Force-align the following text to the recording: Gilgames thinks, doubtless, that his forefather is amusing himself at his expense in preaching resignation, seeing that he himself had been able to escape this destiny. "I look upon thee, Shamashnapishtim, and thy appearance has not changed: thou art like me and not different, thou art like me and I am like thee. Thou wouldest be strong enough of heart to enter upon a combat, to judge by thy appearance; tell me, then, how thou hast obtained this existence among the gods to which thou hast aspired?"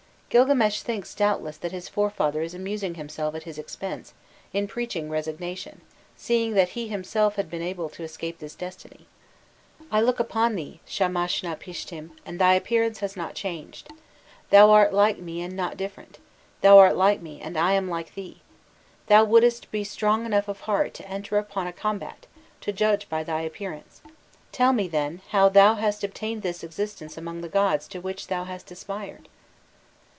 Gilgames 0.33 0.81
thinks, 0.81 1.13
doubtless, 1.13 1.57
that 1.57 1.73
his 1.73 1.89
forefather 1.89 2.41
is 2.41 2.53
amusing 2.53 2.93
himself 2.95 3.35
at 3.35 3.43
his 3.43 3.57
expense 3.57 4.13
in 4.53 4.65
preaching 4.65 5.09
resignation, 5.09 5.81
seeing 6.15 6.53
that 6.53 6.69
he 6.69 6.87
himself 6.87 7.35
had 7.35 7.49
been 7.49 7.61
able 7.61 7.89
to 7.89 8.03
escape 8.03 8.39
this 8.39 8.55
destiny. 8.55 9.07
"I 9.91 9.99
look 9.99 10.21
upon 10.21 10.55
thee, 10.55 10.79
Shamashnapishtim, 10.87 12.11
and 12.25 12.39
thy 12.39 12.53
appearance 12.53 12.99
has 12.99 13.17
not 13.17 13.35
changed: 13.35 13.89
thou 14.51 14.71
art 14.71 14.93
like 14.93 15.17
me 15.17 15.41
and 15.41 15.53
not 15.53 15.75
different, 15.75 16.17
thou 16.61 16.77
art 16.77 16.95
like 16.95 17.19
me 17.21 17.41
and 17.41 17.57
I 17.57 17.73
am 17.73 17.89
like 17.89 18.13
thee. 18.15 18.41
Thou 19.07 19.25
wouldest 19.25 19.69
be 19.69 19.83
strong 19.83 20.25
enough 20.25 20.47
of 20.47 20.61
heart 20.61 20.93
to 20.93 21.09
enter 21.09 21.39
upon 21.39 21.67
a 21.67 21.73
combat, 21.73 22.25
to 22.61 22.71
judge 22.71 23.09
by 23.09 23.25
thy 23.25 23.41
appearance; 23.41 24.01
tell 24.53 24.71
me, 24.71 24.87
then, 24.87 25.21
how 25.31 25.49
thou 25.49 25.73
hast 25.75 26.05
obtained 26.05 26.41
this 26.41 26.63
existence 26.63 27.17
among 27.17 27.41
the 27.41 27.49
gods 27.49 27.85
to 27.89 27.99
which 27.99 28.27
thou 28.27 28.45
hast 28.45 28.71
aspired?" 28.71 29.27